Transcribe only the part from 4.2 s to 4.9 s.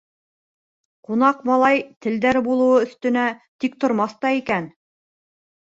та икән.